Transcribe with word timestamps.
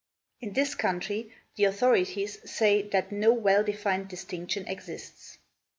In 0.39 0.53
this 0.53 0.73
country 0.73 1.31
the 1.55 1.65
authorities 1.65 2.39
say 2.49 2.81
that 2.89 3.11
no 3.11 3.31
well 3.31 3.63
defined 3.63 4.07
distinction 4.07 4.65
exists. 4.67 5.37